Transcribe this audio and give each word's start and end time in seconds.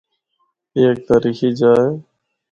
اے 0.75 0.81
ہک 0.87 0.97
تاریخی 1.07 1.49
جا 1.59 1.71
اے۔ 1.81 1.87